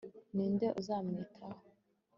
ni 0.35 0.45
nde 0.53 0.67
uzamwitaho 0.79 1.61